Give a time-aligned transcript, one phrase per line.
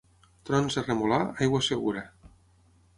[0.49, 2.07] Trons a Remolar, aigua segura.